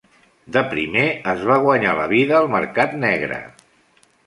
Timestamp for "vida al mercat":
2.15-2.99